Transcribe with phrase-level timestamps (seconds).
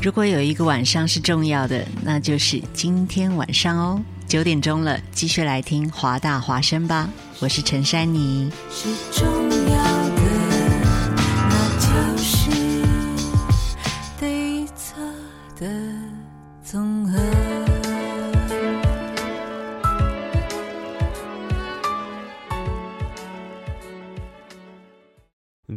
[0.00, 4.00] 如果有一个晚上是重要的，那就是今天晚上哦。
[4.28, 7.08] 九点钟了，继续来听华大华声吧。
[7.40, 8.50] 我是陈珊妮。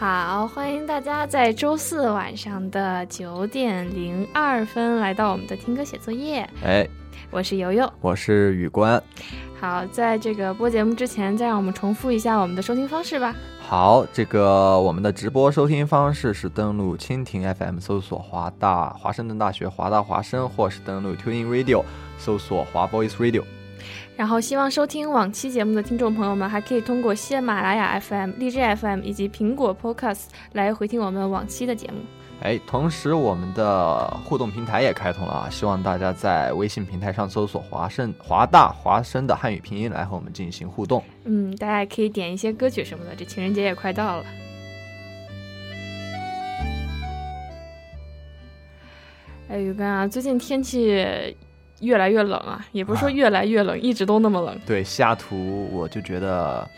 [0.00, 6.48] 好，欢迎大家在周四晚上的九点零二分来到我们的听歌写作业。
[6.64, 6.88] 哎，
[7.30, 7.86] 我是悠悠。
[8.00, 9.00] 我是宇官。
[9.60, 13.36] 好，在这个播节目之前，再让我们重复一下我们的收听方式吧。
[13.60, 21.84] 好，这个我们的直播收听方式是登录蜻蜓 FM 搜索华大华盛顿大学华大华声，或是登录 Tuning Radio
[22.16, 23.44] 搜索华 Voice Radio。
[24.20, 32.00] 然后，希望收听往期节目的听众朋友们，还可以通过喜马拉雅 FM、荔枝 FM 以及苹果 Podcast 来回听我们往期的节目。
[32.42, 41.02] 哎，同时我们的互动平台也开通了啊，希望大家在微信平台上搜索华盛华大华声的汉语拼音来和我们进行互动。
[41.24, 44.24] 嗯，大家也可以点一些歌曲什么的，这情人节也快到了。
[49.48, 51.34] 哎，宇哥啊，最近天气
[51.80, 54.58] 越来越冷啊，也不是说越来越冷，一直都那么冷。
[54.66, 56.68] 对，西雅图我就觉得，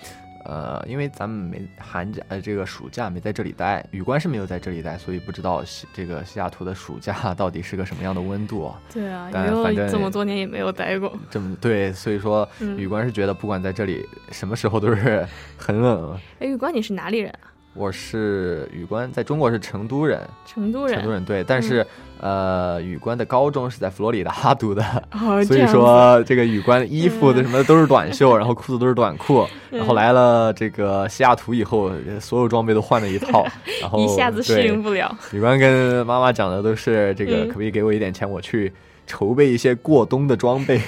[0.45, 8.81] 呃，因为咱们没寒假呃这个暑假没在这里待，雨官是没有在这里待，所以不知道西这个西雅图的暑假到底是个什么样的温度啊。
[8.93, 11.13] 对啊，但因为反正这么多年也没有待过。
[11.31, 15.27] 这么对，所以说嗯宇官是觉得不管在这里什么时候都是
[15.57, 16.17] 很冷。
[16.39, 17.51] 哎，宇光，你是哪里人啊？
[17.75, 20.95] 我是雨官，在中国是成都人，成都人。
[20.95, 21.87] 成都人对，但是、
[22.23, 31.91] 呃，宇官的高中是在佛罗里达读的，哦， 所以说这个宇官的衣服的什么都是短袖， 然后裤子都是短裤，然后来了这个西雅图以后，
[32.21, 33.45] 所有装备都换了一套，
[33.83, 35.13] 然后一下子适应不了。
[35.33, 38.73] 宇官跟妈妈讲的都是这个，嗯可不可以给我一点钱，我去
[39.05, 40.79] 筹备一些过冬的装备，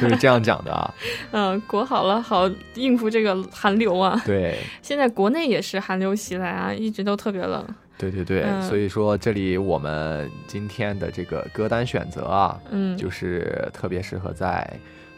[0.00, 0.94] 就是这样讲的啊。
[1.32, 4.22] 嗯，裹好了，好应付这个寒流啊。
[4.24, 7.66] 对，现在国内也是寒流袭来啊，一直都特别冷。
[7.98, 8.62] 对对对，嗯。
[8.62, 14.68] 所以说这里我们今天的这个歌单选择啊，嗯，就是特别适合在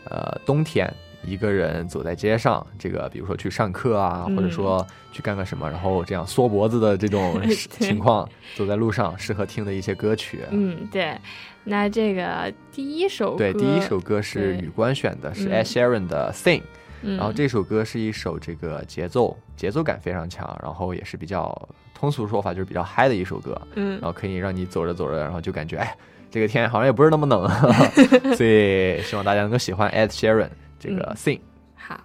[0.05, 0.93] 呃冬天
[1.25, 4.37] 一个人走在街上，这个比如说去上课啊，嗯。
[4.37, 7.41] 或者说去干个什么，然后这样缩脖子的这种
[7.81, 10.41] 情况，走在路上适合听的一些歌曲。
[10.51, 11.17] 嗯，对。
[11.65, 14.65] 那这个第一首歌，对，第一首歌是对。
[14.65, 15.53] 宇官选的，是嗯。
[15.53, 16.61] Ed Sheeran 的《Thing》。
[16.63, 16.63] 嗯，
[17.03, 23.93] 然后这首歌是一首这个节奏节奏感非常强，然后也是比较通俗说法就是比较嗨的一首歌，嗯。
[24.01, 25.97] 然后可以让你走着走着，然后就感觉哎，
[26.31, 27.49] 这个天好像也不是那么冷，
[28.37, 31.17] 所以希望大家能够喜欢 Ed Sheeran 这个嗯。
[31.17, 31.41] Thing。
[31.77, 32.01] 好，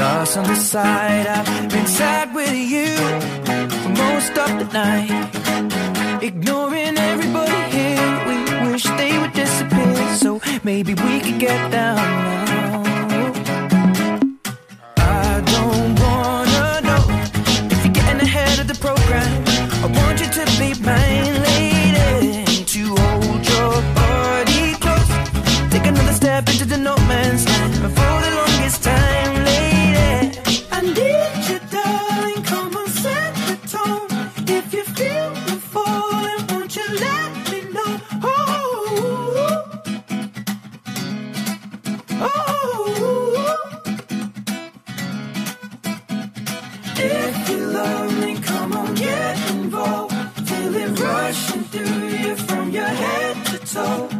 [0.00, 1.26] Glass on the side.
[1.26, 2.96] I've been sad with you
[3.82, 6.22] for most of the night.
[6.22, 10.16] Ignoring everybody here, we wish they would disappear.
[10.16, 11.96] So maybe we could get down
[12.46, 12.82] now.
[14.96, 17.04] I don't wanna know
[17.70, 19.30] if you're getting ahead of the program.
[19.84, 25.10] I want you to be mine, lady, to hold your body close.
[25.70, 27.74] Take another step into the no man's land
[53.72, 54.19] So.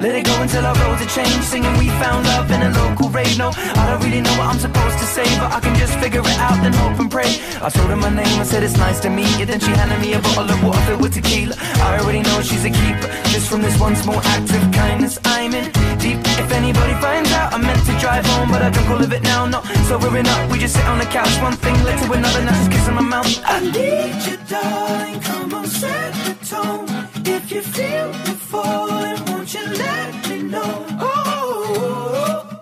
[0.00, 1.42] Let it go until our roads are changed.
[1.42, 3.36] Singing, we found love in a local rave.
[3.36, 6.20] No, I don't really know what I'm supposed to say, but I can just figure
[6.20, 7.34] it out and hope and pray.
[7.60, 9.46] I told her my name, I said it's nice to meet you.
[9.46, 11.56] Then she handed me a bottle of water filled with tequila.
[11.58, 13.08] I already know she's a keeper.
[13.34, 15.66] Just from this one small act of kindness, I'm in
[15.98, 16.22] deep.
[16.38, 19.22] If anybody finds out, I meant to drive home, but I drunk all of it
[19.22, 19.46] now.
[19.46, 21.34] No, sobering up, we just sit on the couch.
[21.42, 23.26] One thing led to another, now she's kissing my mouth.
[23.44, 25.20] I need you, darling.
[25.22, 27.07] Come on, set the tone.
[27.30, 30.86] If you feel the falling, won't you let me know?
[31.00, 32.60] Oh,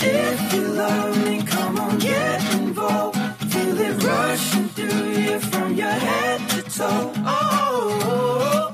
[0.00, 3.18] If you love me, come on, get involved.
[3.52, 7.12] Feel it rushing through you from your head to toe.
[7.16, 8.73] Oh, oh,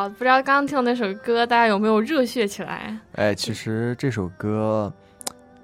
[0.00, 2.96] 好，不知道刚刚听到那首歌，大家有没有热血起来？
[3.16, 4.90] 哎，其实这首歌，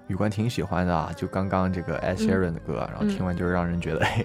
[0.09, 4.23] 雨官挺喜欢的啊，就刚刚这个 Ed Sheeran 的歌，然后听完就是让人觉得， 哎，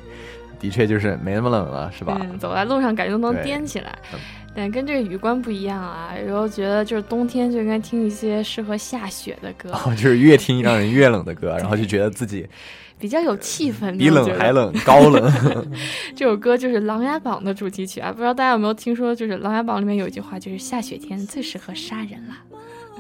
[0.60, 2.18] 的确就是没那么冷了，是吧？
[2.22, 4.20] 嗯，走在路上感觉都能颠起来嗯。
[4.54, 12.46] 但跟这个雨观不一样啊，有时候觉得就是冬天就应该听一些适合下雪的歌，哦，就是越听让人越冷的歌， 然后就觉得自己
[13.02, 13.98] 比较有气氛。
[13.98, 14.52] 比冷还。
[14.52, 15.30] 冷，高冷。
[16.16, 22.36] 这首歌就是《琅琊榜》的主题曲啊，不知道大家有没有听说，就是《琅琊榜》里面有一句话，就是下雪天最适合杀人了。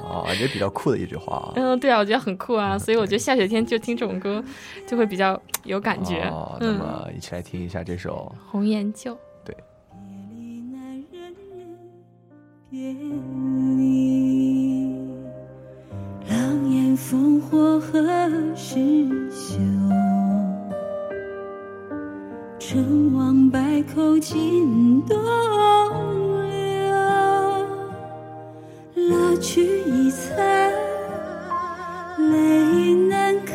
[0.02, 1.54] 哦，也比较酷的一句话啊。
[1.56, 4.44] 嗯，对啊，我觉得很酷啊，所以我觉得下雪天就听这种歌
[4.88, 6.22] 就会比较有感觉。
[6.24, 8.34] 哦，那嗯，么一起来听一下这首。
[8.50, 9.16] 红颜旧。
[10.36, 10.82] 离难
[11.12, 11.36] 忍忍
[12.70, 12.94] 别
[13.78, 15.01] 离，
[16.32, 18.00] 狼烟烽火何
[18.56, 18.80] 时
[19.30, 19.60] 休？
[22.58, 25.18] 成王败寇尽东
[26.50, 26.96] 流，
[29.10, 30.72] 拉去一残，
[32.32, 33.52] 泪难干，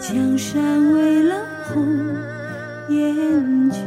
[0.00, 1.36] 江山未老
[1.68, 1.86] 红
[2.88, 3.78] 颜旧。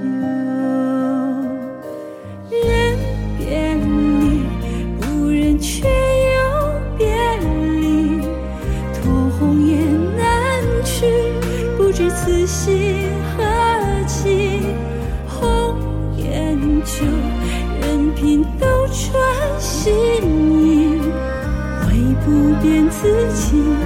[23.03, 23.82] 自己。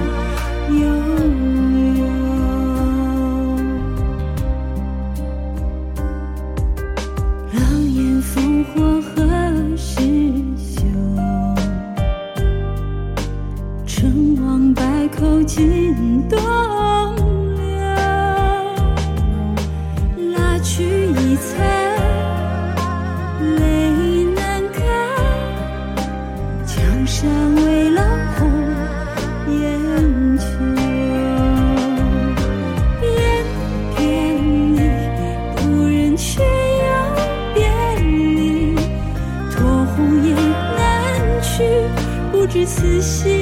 [42.68, 43.37] 此心。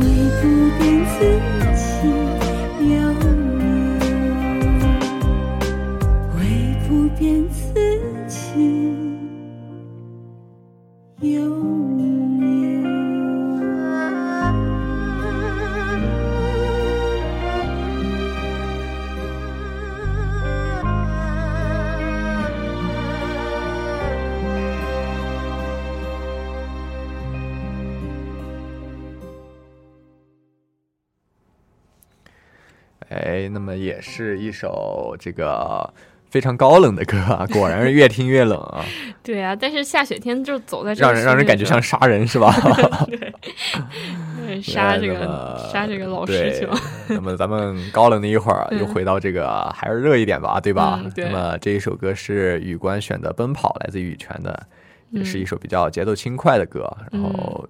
[0.00, 0.06] 为
[0.40, 1.20] 不变自
[1.76, 2.51] 己。
[34.02, 35.88] 是一首这个
[36.30, 38.84] 非常高冷的歌啊， 果然是越听越冷啊，
[39.22, 42.52] 对啊，但是下雪天就走在这让人让人感觉像杀人是吧？
[43.08, 43.32] 对，
[44.46, 46.68] 对杀这个杀这个老师对球。
[47.08, 50.98] 那么咱们高冷的一会儿，嗯又回到这个还是热一点吧，对吧？
[51.02, 54.66] 嗯对那么这一首歌是羽冠选的《奔跑》，来自羽泉的，
[55.10, 57.68] 也是嗯一首比较节奏轻快的歌，然后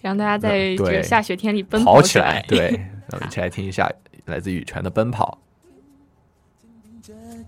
[0.00, 2.44] 让大家在这个下雪天里奔起跑起来。
[2.48, 2.70] 对，
[3.08, 3.88] 那我们一起来听一下
[4.26, 5.38] 来自羽泉的《奔跑》。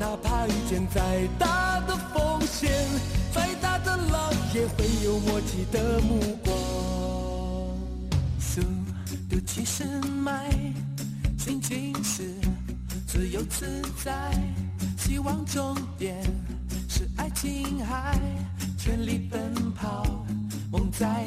[0.00, 2.72] 哪怕遇见再大的风险，
[3.34, 6.56] 再大的浪，也会有默契的目光。
[8.40, 8.62] 速
[9.28, 10.50] 度七十迈，
[11.38, 12.34] 心情是
[13.06, 14.32] 自由自在，
[14.96, 16.16] 希望终点
[16.88, 18.18] 是爱琴海，
[18.78, 20.24] 全力奔跑，
[20.72, 21.26] 梦在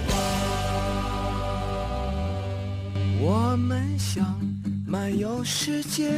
[3.23, 4.35] 我们想
[4.87, 6.11] 漫游世界，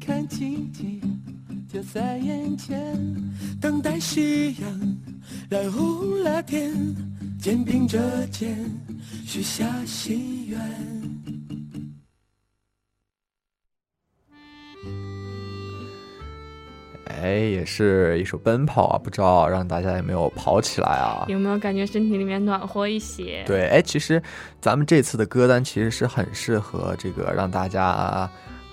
[0.00, 0.98] 看奇迹
[1.70, 2.98] 就在眼前，
[3.60, 4.96] 等待夕阳
[5.50, 6.72] 染红了天，
[7.38, 8.56] 肩并着肩，
[9.26, 11.03] 许下心愿。
[17.06, 21.26] 哎，也是一首奔跑啊，不知道让大家有没有跑起来啊？
[21.28, 23.42] 有没有感觉身体里面暖和一些？
[23.46, 24.22] 对，哎，其实
[24.60, 28.28] 咱们这次的歌单其实是很适合这个让大家。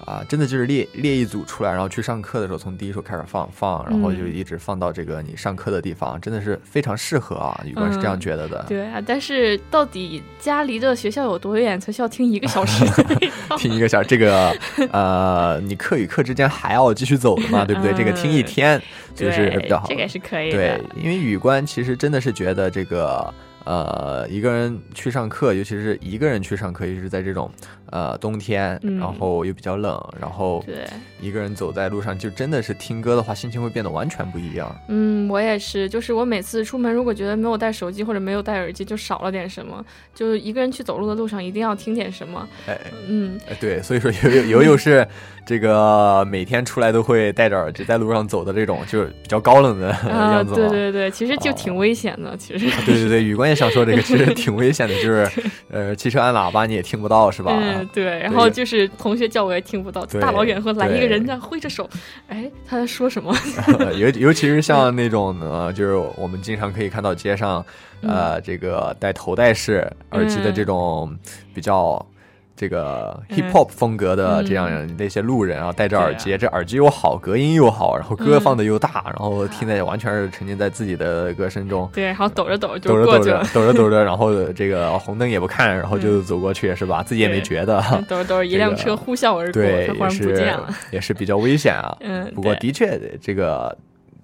[0.05, 7.63] 啊，真的就是列列一组出来，然后去上课的时候从第一首开始放放，然后就一直放到这个你上课的地方，真的是非常适合啊。
[7.65, 8.65] 宇官是这样觉得的。
[8.67, 12.85] 对啊，但是到底家离的学校有多远才需要听一个小时？
[13.57, 14.55] 听一个小时，这个
[14.91, 17.93] 呃，你课与课之间还要继续走的嘛，对不对？
[17.93, 18.81] 这个听一天
[19.15, 19.87] 就是比较好。
[19.87, 20.57] 这个是可以的。
[20.57, 23.33] 对，因为宇官其实真的是觉得这个。
[23.65, 27.49] 呃，一个人去上课，尤其是一个人去上课，尤其是在这种
[27.91, 30.85] 呃冬天，然后又比较冷，然后对
[31.19, 34.75] 一个人走在路上，就真的是听歌的话，心情会变得完全不一样。
[34.87, 39.83] 嗯，我也是，就是我每次出门，如果觉得没有带手机或者没有戴耳机，就少了点什么。
[40.13, 42.47] 就一个人去走路的路上，一定要听点什么。
[42.67, 42.77] 哎，
[43.07, 45.07] 嗯，对，所以说有有有有是
[45.45, 50.55] 这个每天出来都会戴着耳机在路上走的这种，就是比较高冷的样子。
[50.55, 52.69] 对对对，其实就挺危险的，其实。
[52.85, 53.55] 对对对，雨关。
[53.55, 55.29] 想说这个其实 挺危险的，就是
[55.69, 57.51] 呃，汽车按喇叭你也听不到，是吧？
[57.55, 58.19] 嗯，对。
[58.19, 61.89] 然后就是同学叫我也听不到，大老远会来一个人这样挥着手，
[62.27, 63.35] 哎，他在说什么？
[63.97, 67.65] 尤尤其是像 那种呃，就是我们经常可以看到街上，
[68.01, 71.17] 呃，这个戴头戴式耳机的这种
[71.53, 72.03] 比较。
[72.61, 81.89] 这个 hip hop 风格的这样那些路人啊，戴着耳机，这耳机又好，隔音又好，然后歌放的又大，然后听的完全是沉浸在自己的歌声中。
[81.91, 87.01] 对，然后抖着抖着就抖着抖着抖着抖着，然后这个红灯也不看，然后就走过去，是吧？
[87.01, 87.81] 自己也没觉得。
[88.07, 91.97] 抖着抖着，一辆车呼啸而过，对，忽然不见了，也是比较危险啊。
[92.01, 93.75] 嗯，不过的确，这个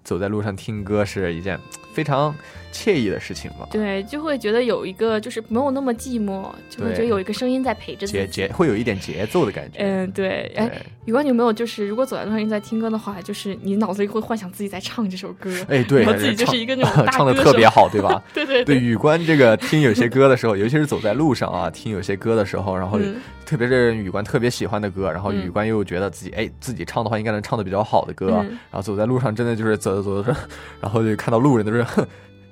[0.03, 1.60] 走在路上听歌是一件
[1.91, 2.36] 非常。
[2.77, 9.79] 惬意的事情吧，对，就会觉得有一个就是没有那么寂寞，就会觉得有一个声音在陪着自己，节节会有一点节奏的感觉。
[9.79, 10.51] 嗯，对。
[10.55, 10.72] 哎，
[11.05, 15.51] 宇光，你有没有就是如果走在路上在听歌的话，就是你脑子里会幻想自己在唱这首歌？
[15.68, 18.22] 哎，对，然后自己就是一个那种 唱的特别好，对吧？
[18.33, 18.77] 对对对。
[18.77, 23.00] 雨关这个听有些歌的时候，尤其是走在路上啊，听有些歌的时候，然后
[23.46, 28.27] 特别是雨关特别喜欢的歌，然后雨关又觉得自己哎自己唱的话应该能唱的比较好的歌，
[28.72, 30.35] 然后走在路上真的就是走着走着，
[30.79, 32.05] 然后就看到路人都是哼。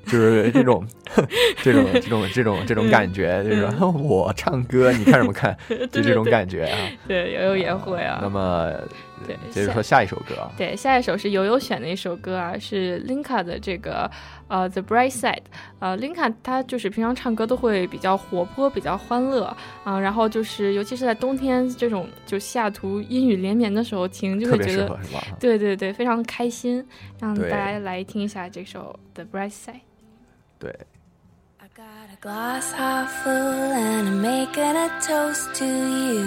[0.05, 0.85] 就是这种，
[1.63, 5.55] 这种，这种，这种，这种感觉，就是我唱歌，你看什么看？
[5.91, 6.77] 就这种感觉啊。
[7.07, 8.19] 对，悠悠也会啊。
[8.21, 8.71] 那么，
[9.25, 10.49] 对，接着说下一首歌。
[10.57, 14.09] 对，下一首是悠悠选的一首歌啊，是 Linka 的这个
[14.47, 15.33] 呃《The Bright Side》。
[15.79, 19.43] 呃，Linka 他就是平常唱歌都会比较活泼，比较欢乐
[19.83, 19.99] 啊。
[19.99, 24.97] 然后就是，尤其是在冬天这种就西雅图阴雨连绵的时候听，就会觉得
[25.39, 26.85] 对对对，非常开心。
[27.19, 29.73] 让大家来听一下这首《The Bright Side》。
[30.59, 30.75] 对。
[31.59, 36.25] I got a glass half full and I'm making a toast to you.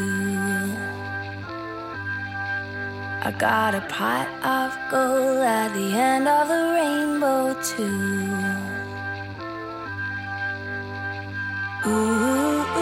[3.20, 8.68] I got a pot of gold at the end of the rainbow too.
[11.86, 11.92] Ooh,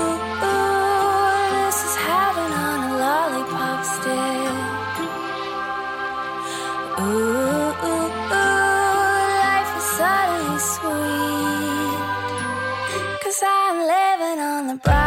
[0.02, 4.56] ooh, ooh, this is heaven on a lollipop stick.
[7.00, 7.95] Ooh, ooh,
[14.82, 15.05] bright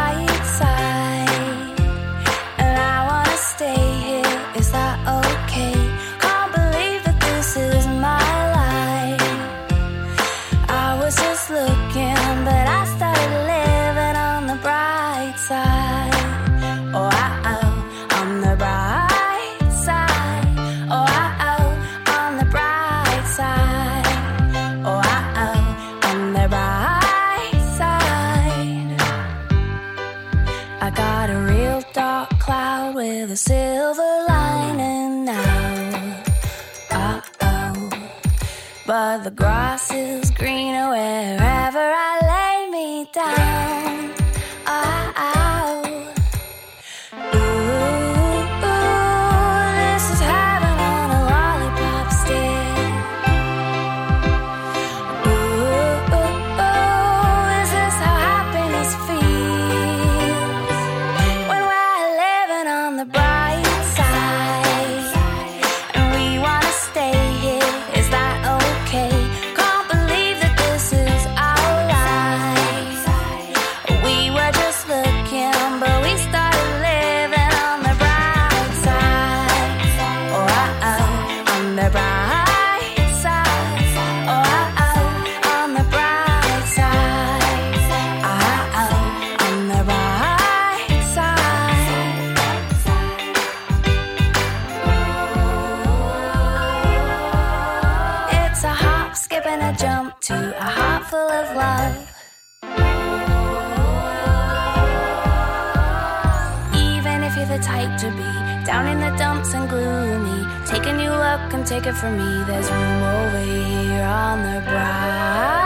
[111.82, 112.44] take it from me.
[112.44, 115.59] There's room over here on the bright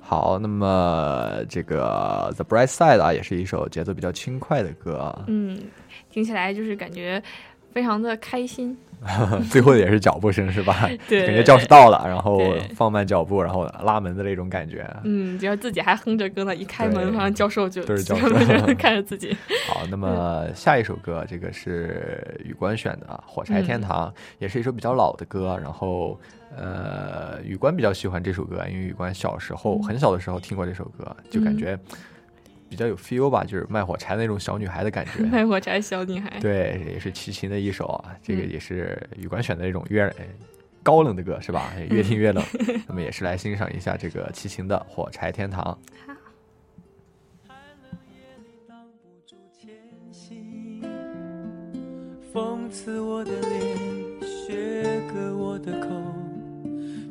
[0.00, 5.58] 好那么这个 the bright side 啊也是一首节奏比较轻快的歌嗯
[6.10, 7.22] 听起来就是感觉
[7.74, 8.76] 非常的开心。
[9.50, 10.88] 最后也是脚步声是吧？
[11.06, 12.40] 对感觉教室到了，然后
[12.74, 14.88] 放慢脚步，然后拉门的那种感觉。
[15.04, 18.16] 嗯，只要自己还哼着歌呢，一开门，对好像教授就都是教
[18.78, 19.36] 看着自己。
[19.68, 24.08] 好，那么下一首歌，这个是雨关选的啊，《火柴天堂》
[24.38, 25.58] 也是一首比较老的歌。
[25.62, 26.18] 然后，
[26.56, 31.78] 呃，雨关比较喜欢这首歌，因为雨关小时候很小的时候听过这首歌，就感觉
[32.68, 35.22] 比较有 feel 吧，就是卖火柴那种小女孩的感觉。
[35.30, 36.38] 卖火柴小女孩。
[36.40, 40.24] 对，也是齐秦的一首啊，这个嗯也是雨关选的那种越呃
[40.82, 41.72] 高冷的歌是吧？
[41.90, 42.44] 越听越冷。
[42.88, 45.78] 那么也是来欣赏一下这个齐秦的《火柴天堂》。
[52.32, 53.78] 讽刺我的脸，
[54.20, 55.88] 削割我的口，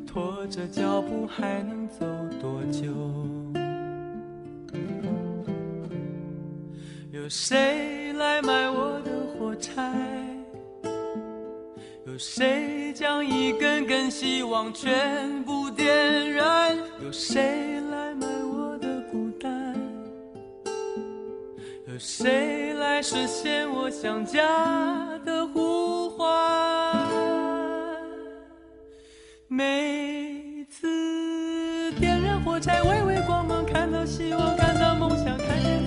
[0.06, 2.04] 拖着脚步还能走
[2.38, 2.92] 多久？
[7.24, 9.82] 有谁来买我的火柴？
[12.06, 16.76] 有谁将一根根希望全部点燃？
[17.02, 19.74] 有谁来买我的孤单？
[21.86, 26.28] 有谁来实现我想家的呼唤？
[29.48, 35.86] 每次点燃火柴，微微光芒，看到希望，看到梦想，看见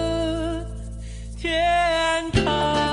[1.41, 2.90] 天堂。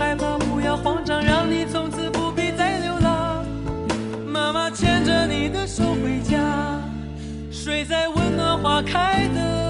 [0.00, 3.44] 害怕，不要慌张，让你从此不必再流浪。”
[4.26, 6.80] 妈妈牵着你的手回家，
[7.50, 9.69] 睡在温暖花开的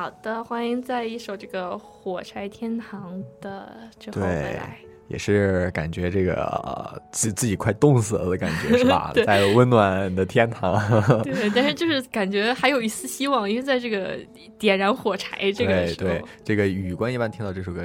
[0.00, 9.12] 好的，欢迎在一首这个《火柴天堂》的之后回对来。，也是感觉这个呃自自己快冻死了的感觉是吧？
[9.26, 10.80] 在温暖的天堂，
[11.22, 14.16] 对，但是就是感觉还有一丝希望，因为在这个
[14.58, 17.82] 点燃火柴这个对时候，对，这个雨官一般听到这首歌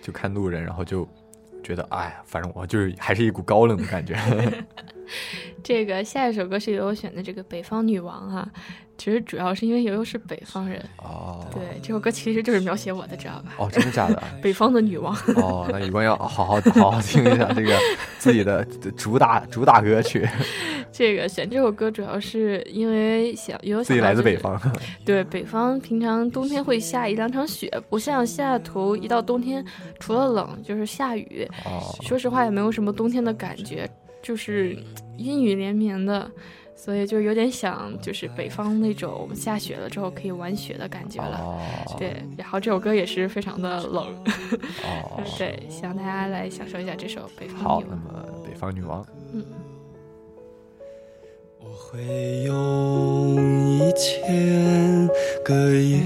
[0.00, 1.06] 就看路人，然后就
[1.62, 4.16] 觉得哎呀，反正我就是还是一股高冷的感觉。
[5.62, 8.48] 这个下一首歌是由我选的这个《北方女王》哈，
[8.96, 13.52] 其实主要是因为悠悠是北方人，哦，对，这首歌其实就是描写我的，知道吧？
[13.58, 14.22] 哦，真的假的？
[14.42, 15.14] 北方的女王。
[15.36, 17.76] 哦，那雨光要好好好好听一下这个
[18.18, 18.64] 自己的
[18.96, 20.26] 主打主打歌曲，
[20.90, 24.60] 这个选这首歌主要是因为想悠悠自己来自北方。
[25.04, 29.64] 对，北方平常冬天会下一两场雪，不像西雅图一到冬天
[30.00, 31.48] 除了冷就是下雨。
[31.64, 33.88] 哦，说实话也没有什么冬天的感觉，
[34.22, 34.76] 就是
[35.16, 36.30] 阴雨连绵的，
[36.74, 41.38] 所以就有点想就是北方那种下雪了之后可以玩雪的感觉了。
[41.38, 44.06] 哦，对，然后这首歌也是非常的冷。
[44.84, 47.82] 哦， 对，希望大家来享受一下这首《北方女，王》。
[47.88, 49.44] 那么北方女王，嗯。
[51.60, 53.34] 我会用
[53.78, 55.08] 一千
[55.44, 56.00] 个夜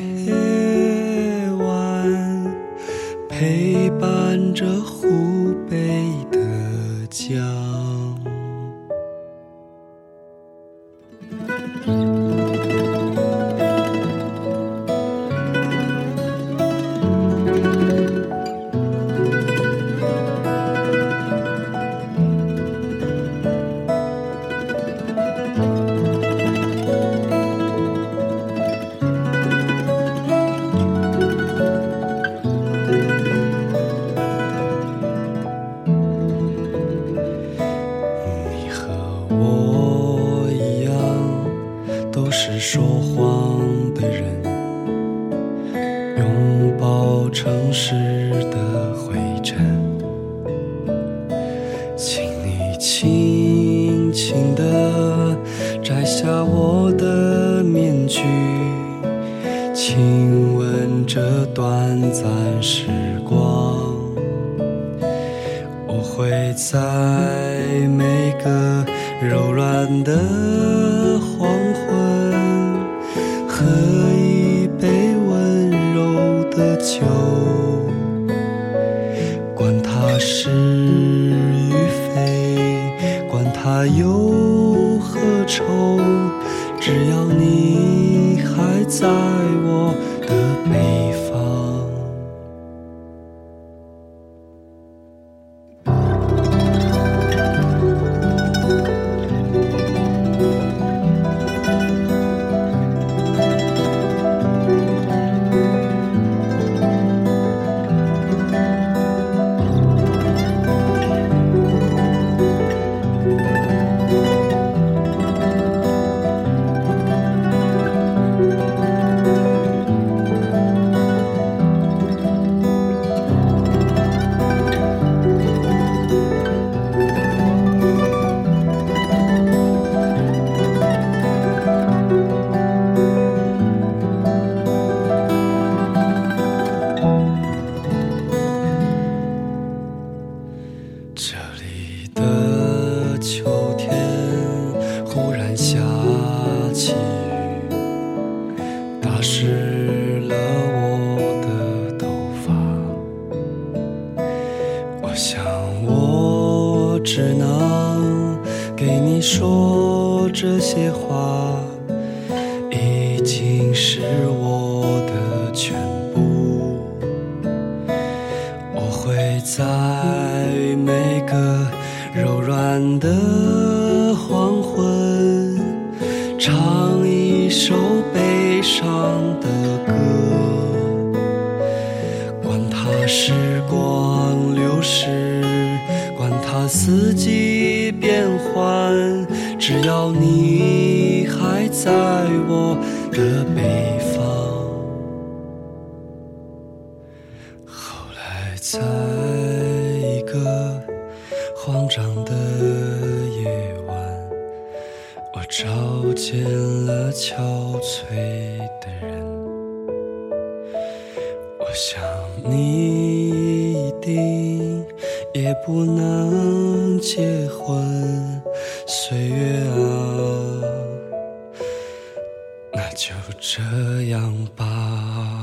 [223.44, 223.60] 这
[224.04, 225.41] 样吧。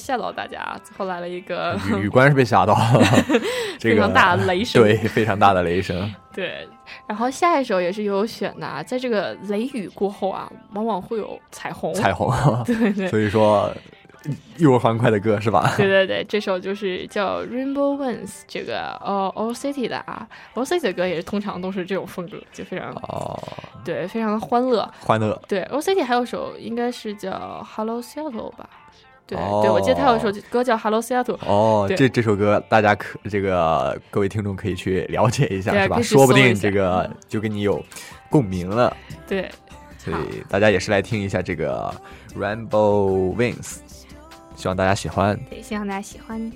[0.00, 0.76] 吓到大家？
[0.82, 3.00] 最后来了一个 女官是被吓到了，
[3.78, 6.12] 这个非常大的雷 声对，非常大的雷声。
[6.32, 6.66] 对，
[7.06, 11.92] 然后下一首也是有选的啊，在这个雷雨过后啊，往往会有彩虹。
[11.92, 12.32] 彩虹，
[12.64, 13.72] 对对所以说
[14.58, 15.72] 一窝欢快的歌是吧？
[15.76, 23.42] 对对对，这首就是叫 Rainbow Winds 这个哦 All City 的啊，All City 的歌也是通常都是这种风格，就非常哦，
[23.84, 24.88] 对，非常的欢乐。
[25.00, 25.40] 欢乐。
[25.48, 28.68] 对，All City 还有首应该是叫 Hello Seattle 吧？
[29.36, 31.38] 对、哦对，我记得他有一首歌叫 Hello Seattle。
[31.46, 36.00] 哦，这这首歌大家可这个各位听众可以去了解一下，是吧？
[36.02, 37.82] 说不定这个就跟你有
[38.28, 38.96] 共鸣了。
[39.26, 39.50] 对，
[39.98, 40.16] 所以
[40.48, 41.94] 大家也是来听一下这个
[42.36, 43.78] Rainbow Wings，
[44.56, 45.38] 希望大家喜欢。
[45.48, 46.50] 对，希望大家喜欢。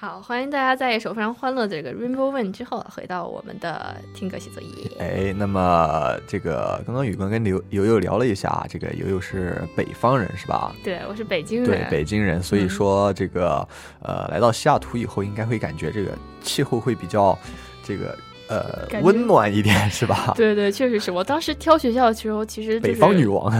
[0.00, 4.90] 好，欢迎大家在一首非常欢乐的这个 Rainbow Wind 之后，回到我们的听歌写作业。
[4.98, 10.74] 哎，那么这个刚刚宇哥跟刘悠悠聊了一下，这个悠悠是北方人是吧？
[10.82, 11.66] 对，我是北京人。
[11.66, 13.68] 对，北京人，所以说这个、
[14.02, 17.38] 呃，来到西雅图以后，应该会感觉这个气候会比较
[17.84, 18.16] 这个
[18.48, 20.32] 呃温暖一点，是吧？
[20.34, 23.52] 对对，确实是我当时挑学校的时候，其实、就是、北方女王，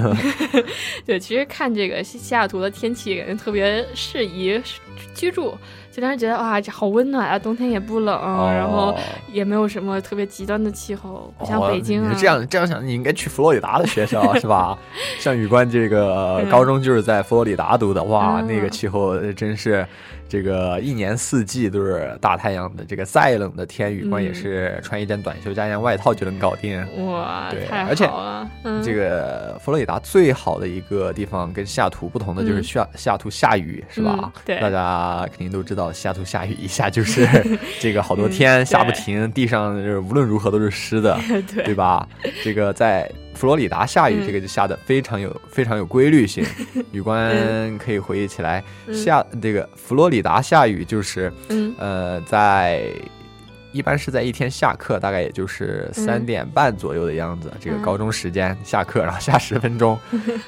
[1.04, 4.58] 对，其实看这个西西雅图的天气，感觉特别适宜
[5.14, 5.56] 居住。
[5.92, 8.96] 就当时觉得哇，这好温暖啊，冬天也不冷，哦然后
[9.32, 12.06] 也没有什么特别极端的气候，不像北京啊。
[12.08, 14.78] 哦你这样这样想，你应该去佛罗里达的学校 是吧？
[15.18, 19.84] 像宇关这个嗯高中就是在佛罗里达读的，哇，嗯那个气候真是。
[20.30, 26.78] 这个一年四季都是大太阳的，这个再冷的天，宇关也是穿一件短袖加一件外套就能搞定。
[27.04, 28.08] 哇，对，太而且！
[28.62, 34.16] 嗯、这个佛罗里达最好的一个地方跟西雅图不同的就是西雅西雅图下雨是吧？
[34.22, 34.79] 嗯对，大家
[35.30, 37.26] 肯定都知道西雅图下雨一下就是
[37.80, 41.18] 这个好多天下不停，地上就是无论如何都是湿的，
[41.54, 42.06] 对对吧？
[42.44, 46.44] 这个在佛罗里达下雨，嗯这个就下的非常有非常有规律性。
[46.92, 48.62] 雨官可以回忆起来，
[48.92, 52.82] 下这个佛罗里达下雨就是，嗯呃，在。
[53.72, 57.52] 一般是在一天下课，大概也就是三点半左右的样子。
[57.60, 59.96] 这个高中时间下课，然后下十分钟，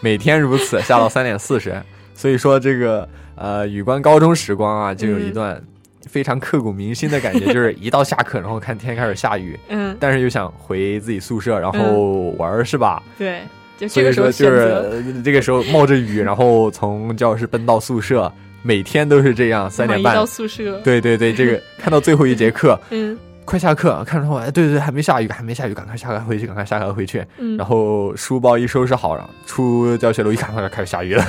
[0.01, 1.81] 每天如此，下到三点四十。
[2.17, 3.09] 所以说，这个
[3.43, 5.61] 呃，雨关高中时光啊，就有一段
[6.07, 13.03] 非常刻骨铭心的感觉， 就是一到下课，然后看天开始下雨，嗯，但是又想回自己宿舍，然后玩儿，是吧？
[13.19, 13.41] 对，
[13.77, 18.33] 就所以这个时候说就是这个时候冒着雨，然后从教室奔到宿舍，
[18.63, 20.15] 每天都是这样，三点半。
[20.15, 23.19] 到宿舍，对对对，这个看到最后一节课，嗯，
[23.53, 27.55] 快下课，看着后，哎，对对对，还没下雨，还没下雨，赶快下课回去，赶快下课回去，嗯。
[27.59, 31.23] 然后书包一收拾好，然后出教学楼一看，开始下雨了。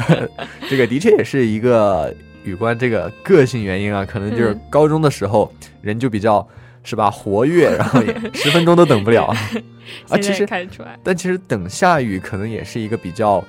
[0.70, 4.60] 这个的确也是一个有关这个个性原因啊，可能就是嗯。
[4.70, 5.52] 高中的时候
[5.82, 6.48] 人就比较
[6.82, 9.26] 是吧活跃，然后也十分钟都等不了。
[10.08, 10.16] 啊。
[10.16, 13.44] 其实看得出来，但其实等下雨可能也是一个比较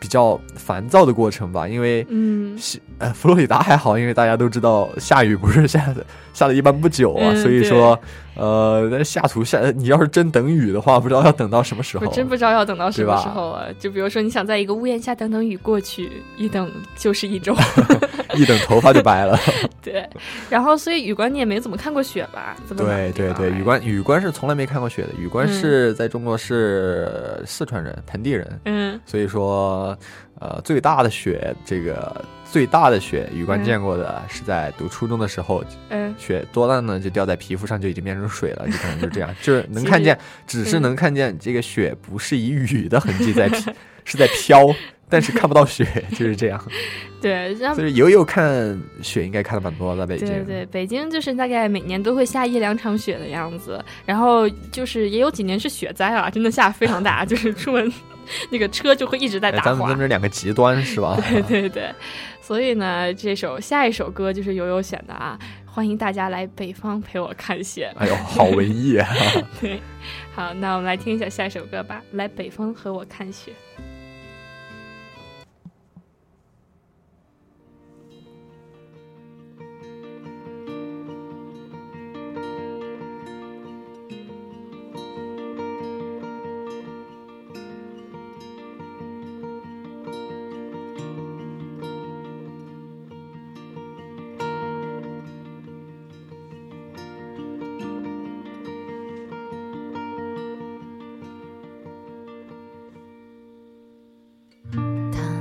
[0.00, 2.58] 比较烦躁的过程吧，因为嗯。
[2.58, 7.98] 西呃佛罗里达还好，因为大家都知道下雨不是下的下的一般不久啊，嗯所以说
[8.34, 12.06] 呃那下图下你要是真等雨的话，不知道要等到什么时候。
[12.06, 13.64] 我真不知道要等到什么时候啊！
[13.78, 17.54] 就比如说，你想在一个屋檐下等等雨过去，一等就是一周。
[18.34, 19.38] 一等头发就白了。
[19.82, 20.06] 对，
[20.50, 22.54] 然后所以雨官你也没怎么看过雪吧？
[22.76, 29.96] 对对对，雨官雨官是从来没看过雪的，雨关嗯是在中国是四川人盆地人，嗯所以说
[30.40, 36.98] 呃最大的雪这个最大的雪雨关嗯见过的是在读初中的时候，嗯雪多大呢？
[36.98, 43.60] 就掉在皮肤上就已经变成水了，就可能就这样，就是 能看见，只是嗯能看见这个雪不是以雨的痕迹在飘，
[44.04, 44.66] 是在飘，
[45.08, 46.62] 但是看不到雪，就是这样。
[47.20, 50.28] 对，然后所以悠悠看雪应该看的蛮多的，在北京。
[50.28, 57.92] 对对，北京就是大概每年都会下一两场雪的样子，然后就是也有几年是雪灾啊，真的下非常大，就是出门
[58.50, 59.64] 那个车就会一直在哎打滑。
[59.64, 61.18] 咱们咱们这两个极端 是吧？
[61.28, 61.92] 对对对，
[62.40, 67.92] 所以呢，这首下一首歌就是悠悠选的啊，欢迎大家来北方陪我看雪。
[67.98, 69.08] 哎呦，好文艺啊！
[69.60, 69.80] 对，
[70.34, 73.52] 好，那我们来听一下下一首歌吧，来北方和我看雪。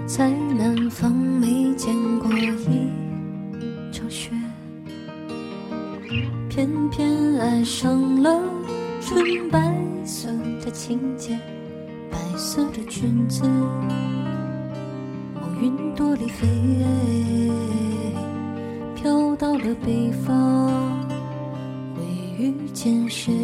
[0.08, 2.48] 在南方没见过一
[3.92, 4.32] 场雪，
[6.48, 8.42] 偏偏爱上了
[9.02, 9.60] 纯白
[10.06, 10.30] 色
[10.64, 11.38] 的情节，
[12.10, 13.44] 白色的裙子，
[15.36, 16.48] 梦云朵里飞，
[18.96, 20.72] 飘到了北方，
[21.94, 22.02] 会
[22.40, 23.37] 遇见谁？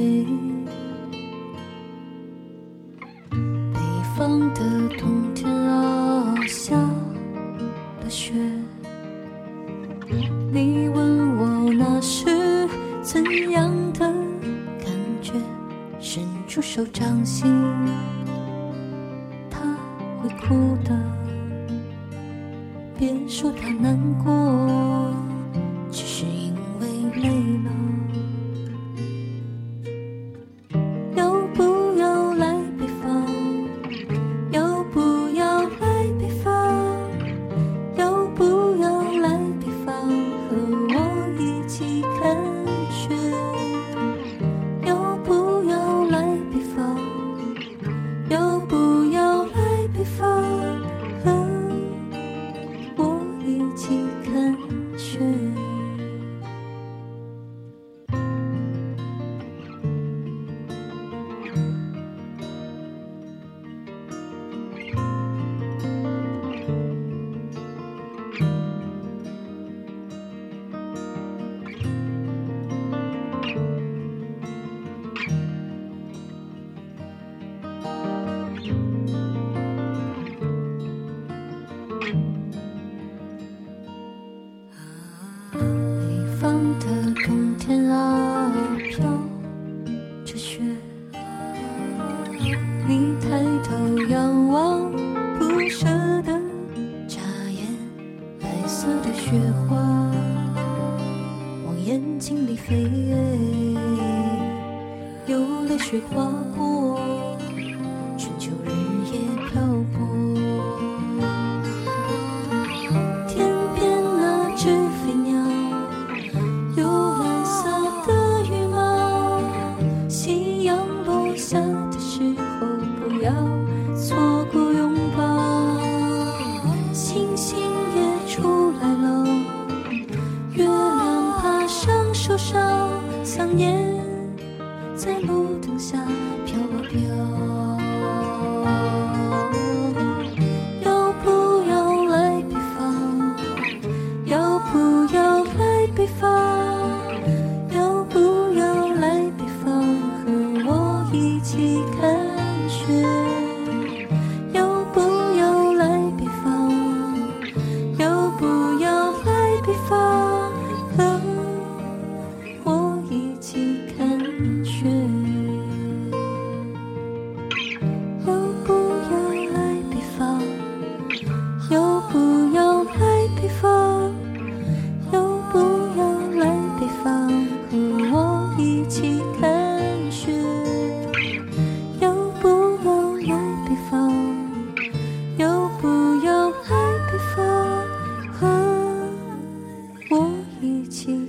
[190.94, 191.28] 起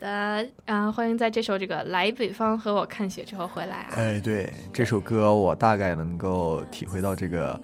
[0.00, 3.88] 好的，啊、欢迎在这首这个《来北方和我看雪》之后回来啊。
[3.96, 7.60] 哎，对，这首歌我大概能够体会到这个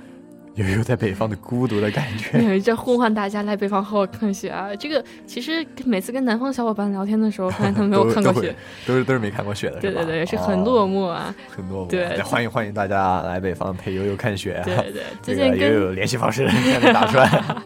[0.56, 2.38] 悠悠在北方的孤独的感觉。
[2.38, 4.76] 对，这呼唤大家来北方和我看雪啊！
[4.76, 8.54] 这个其实每次跟南方小伙伴聊天的时候， 发现他们没有都看过雪，
[8.86, 11.34] 都是都是没看过雪的，对对对，是哦很落寞啊。
[11.48, 11.90] 很落寞。
[11.90, 14.64] 对欢迎欢迎大家来北方陪悠悠看雪啊。
[14.64, 16.46] 对对最近跟个悠悠联系方式
[16.92, 17.42] 打出来。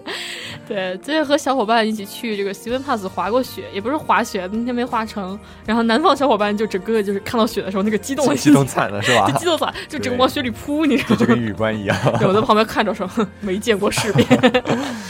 [0.71, 5.37] 对，最近和小伙伴一起去这个 Steven Pass 滑过雪，也不是滑雪，那天没滑成。
[5.67, 11.17] 然后南方小伙伴就整个就是看到雪的时候，那个激动的 激动惨了是吧就激动惨，就整个往雪里扑，你知道吗？
[11.17, 11.97] 就跟雨官一样。
[12.21, 14.25] 对，我在旁边看着说，哼 没见过世面。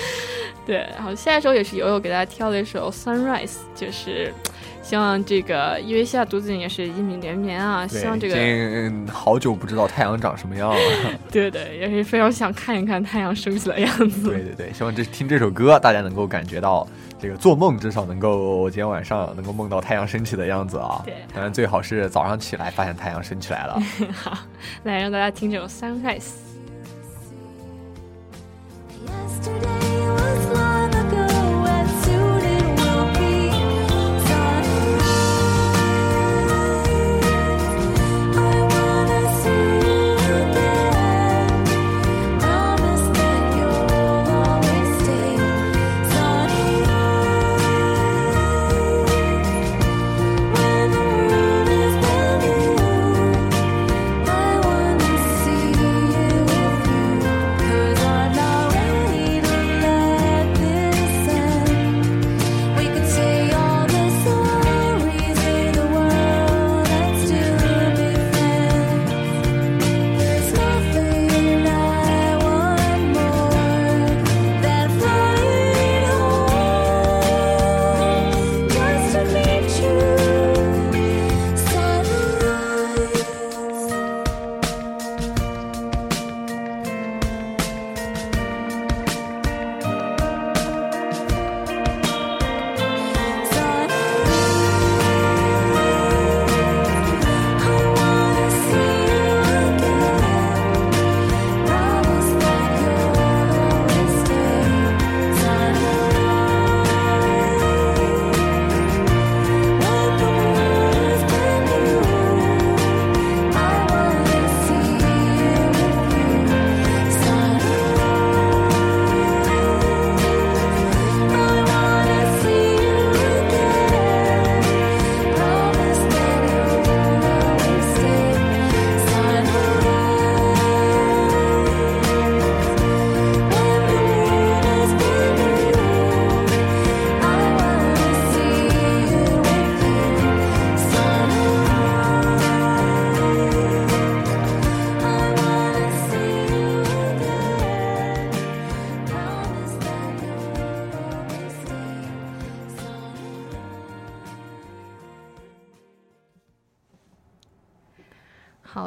[0.64, 4.32] 对，然后下一首也是悠悠给大家挑了一首《Sunrise》，就是
[4.91, 10.76] 希望这个，因为西雅图最近也是阴雨连绵啊，对希望这个已经好久不知道太阳长什么样了。
[11.30, 14.30] 对对，也是非常想看一看太阳升起的样子。
[14.30, 16.84] 对对对，希望这听这首歌，大家能够感觉到
[17.20, 21.03] 这个做梦至少能够今天晚上能够梦到太阳升起的样子啊。
[21.05, 23.80] 对，当然最好是早上起来发现太阳升起来了。
[24.12, 24.36] 好，
[24.82, 26.18] 来让大家听这首《Sunrise》。
[29.07, 29.89] Yesterday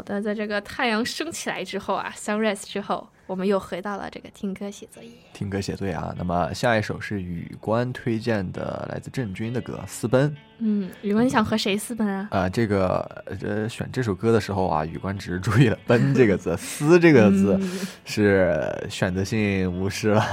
[0.01, 5.09] 的，在这个太阳升起来之后啊，sunrise 之后，我们又回到了这个听歌写作业。
[5.33, 6.13] 听歌写作业啊。
[6.17, 10.29] 那么下一首是宇官推荐的，来自郑钧的歌《私奔》。
[10.59, 12.27] 嗯，宇文，你想和谁私奔啊？
[12.31, 12.99] 啊、这个
[13.41, 20.23] 呃，选这首歌的时候啊，宇官只是注意了“奔”这个字，“私”这个字嗯是选择性无视了，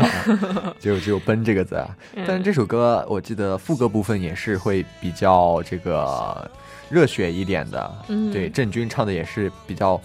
[0.78, 1.96] 就只有“奔”这个字啊。
[2.14, 6.48] 嗯但是这首歌，我记得副歌部分也是会比较这个
[6.90, 8.04] 热血一点的。
[8.08, 10.00] 嗯对，郑钧唱的也是比较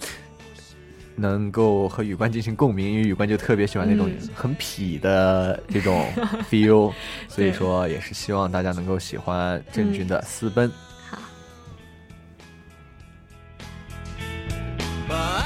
[1.16, 6.06] 能够和宇冠进行共鸣，因为宇冠就特别喜欢那种嗯很痞的这种
[6.50, 6.92] feel，
[7.28, 10.68] 所以说也是希望大家能够喜欢郑钧的《私奔》。
[15.08, 15.45] 好，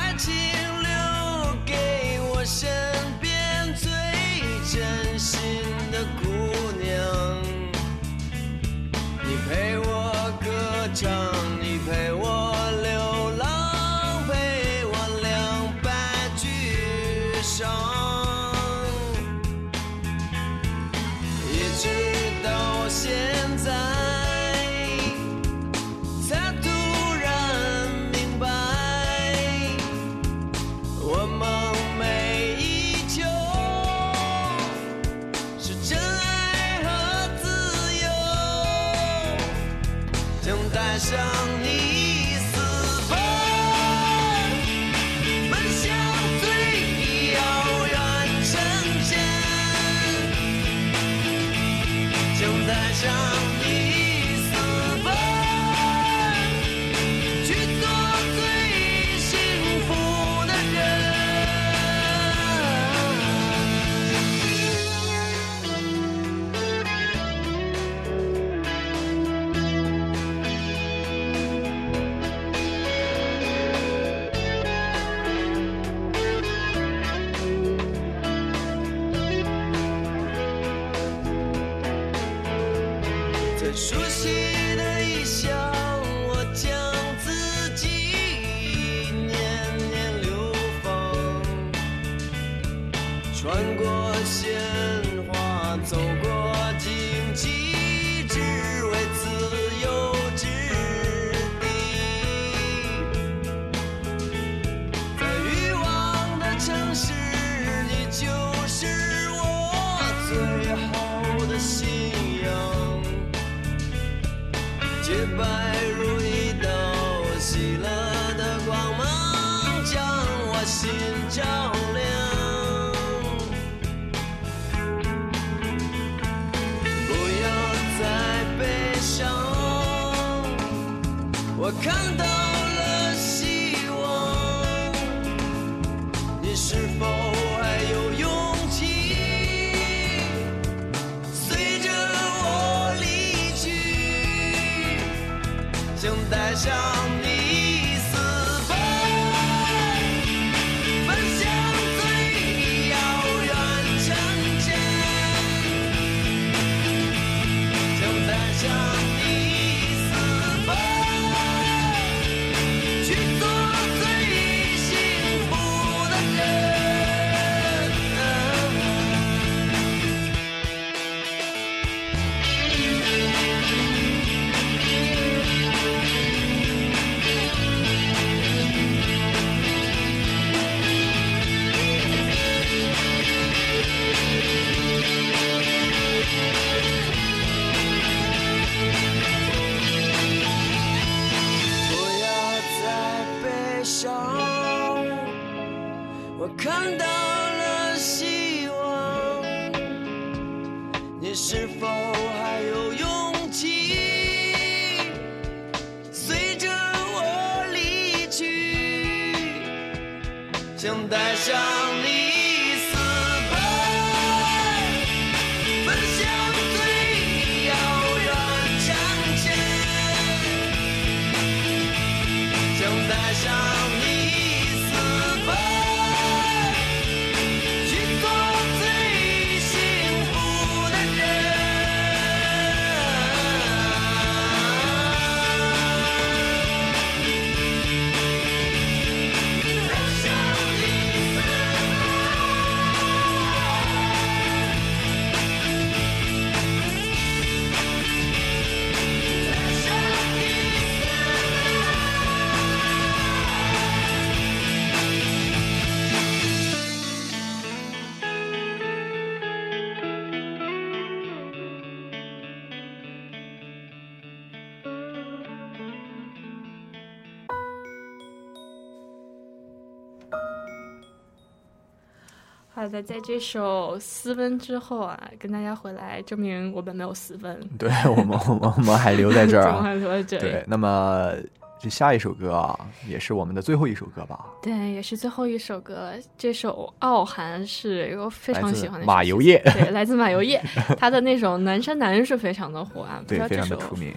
[272.91, 279.95] 的，在这首私奔之后啊，跟大家回来证明我们没有私奔，对我们，我们我们还留在这儿我们还啊。
[279.95, 280.43] 留在这里。
[280.43, 281.33] 对，那么
[281.79, 282.79] 这下一首歌啊，
[283.09, 284.45] 也是我们的最后一首歌吧？
[284.63, 286.13] 对，也是最后一首歌。
[286.37, 290.63] 这首《傲寒》是我非常喜欢的马友业对，来自马友业，
[290.99, 294.13] 他的那首《南山南》是非常的火啊，对，非常的出名。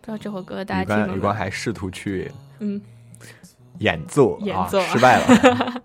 [0.00, 1.14] 不知道这首歌大家听了吗？
[1.14, 2.80] 羽冠还试图去嗯
[3.78, 5.82] 演奏，演奏啊，失败了。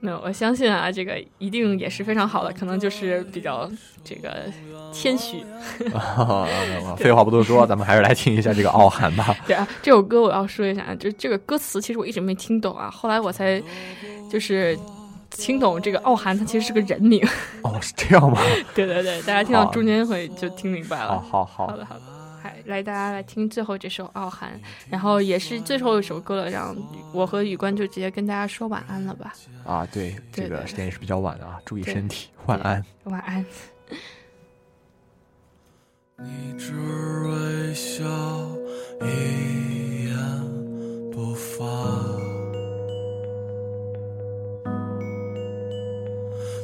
[0.00, 3.70] 没有，我相信啊，这个一定也是非常好的，可能就是比较
[4.02, 4.44] 这个
[4.92, 5.44] 谦虚。
[5.94, 6.46] 啊
[6.96, 9.34] 废话不多说，咱们还是来听一下这个《傲寒》吧。
[9.46, 13.62] 对啊，这首歌我要说一下，就这个歌词其实我一直没听懂啊，后来我才
[14.30, 14.78] 就是
[15.30, 17.24] 听懂这个傲寒，它其实是个人名。
[17.62, 18.40] 哦，是这样吗？
[18.74, 21.20] 对对对，大家听到中间会就听明白了。
[21.20, 22.19] 好好好好的好的，还
[22.66, 24.52] 来大家来听最后这首《傲寒》，
[24.88, 26.76] 然后也是最后一首歌了，让
[27.12, 29.34] 我和宇冠就直接跟大家说晚安了吧，
[29.64, 32.84] 啊，对，这对对个时间也是比较晚的啊，注意身体，晚安。
[33.04, 33.44] 晚安。
[36.22, 38.04] 你只微笑，
[39.00, 40.14] 一言
[41.10, 41.64] 不发，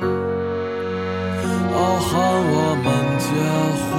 [0.00, 0.06] 傲
[1.98, 2.10] 寒，
[2.50, 2.86] 我们
[3.18, 3.28] 结
[3.88, 3.90] 婚，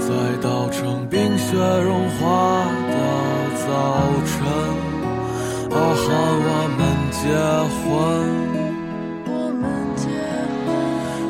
[0.00, 0.08] 在
[0.40, 1.44] 稻城冰雪
[1.82, 2.22] 融化
[2.90, 2.94] 的
[3.66, 3.68] 早
[4.26, 4.32] 晨。
[5.70, 6.04] 傲寒，
[6.46, 6.48] 我
[6.78, 7.22] 们结
[7.80, 7.84] 婚。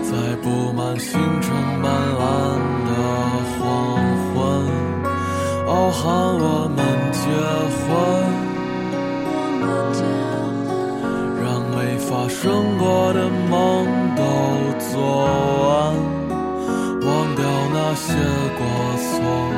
[0.04, 0.12] 在
[0.42, 1.10] 布满星
[1.40, 1.46] 辰
[1.82, 1.84] 斑
[2.20, 2.22] 斓
[2.86, 2.90] 的
[3.58, 3.58] 黄
[4.30, 4.34] 昏，
[5.66, 6.02] 傲寒，
[6.38, 6.78] 我们
[7.12, 7.18] 结
[7.80, 7.83] 婚。
[12.14, 14.22] 发生过的梦都
[14.78, 15.96] 做完，
[17.02, 18.14] 忘掉那些
[18.56, 18.62] 过
[18.96, 19.53] 错。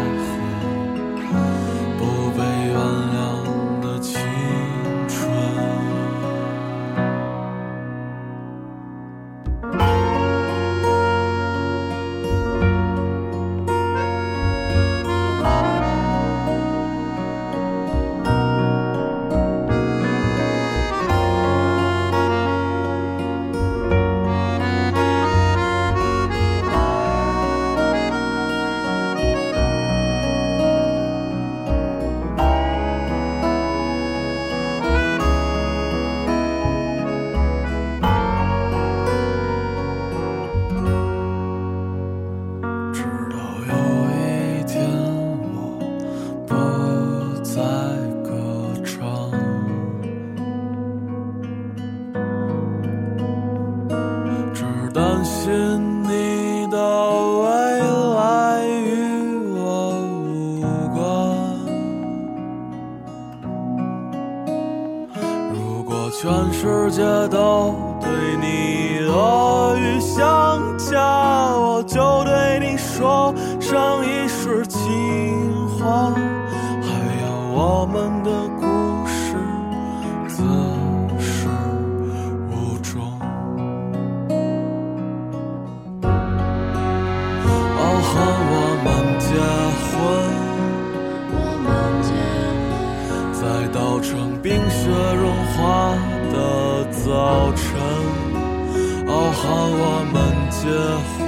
[93.67, 95.95] 婚，在稻城冰雪融化
[96.33, 97.64] 的早晨。
[99.09, 99.43] 傲寒，
[99.73, 100.14] 我们
[100.51, 100.59] 结
[101.19, 101.25] 婚，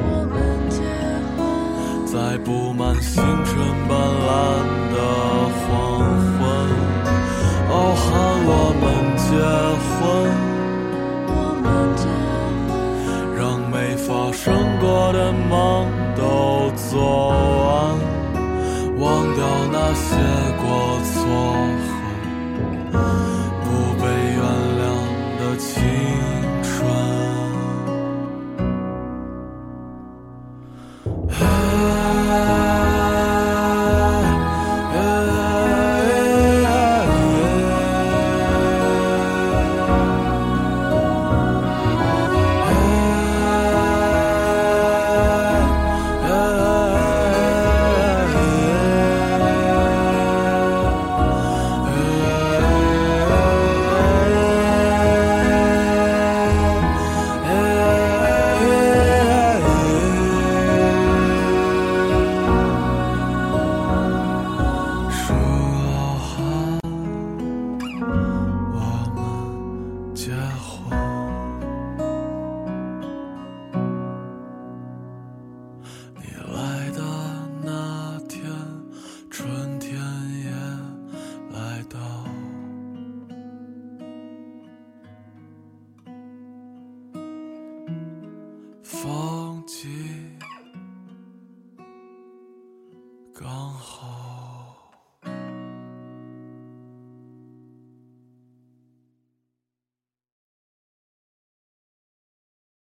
[0.00, 0.34] 我们
[0.70, 0.78] 结
[1.36, 1.38] 婚
[2.06, 3.52] 在布满星辰
[3.88, 4.28] 斑斓
[4.92, 4.96] 的
[5.60, 5.66] 黄
[6.38, 6.40] 昏。
[7.70, 8.04] 傲寒
[8.46, 8.50] 我
[8.80, 8.82] 们
[9.16, 9.26] 结
[9.90, 10.00] 婚，
[11.28, 11.32] 我
[11.62, 12.04] 们结
[12.68, 12.72] 婚，
[13.36, 13.40] 让
[13.70, 14.44] 没发生
[14.80, 15.52] 过的梦
[16.16, 16.92] 都做
[17.30, 17.98] 完，
[18.96, 20.16] 忘掉那些
[20.62, 21.20] 过错
[22.92, 23.23] 和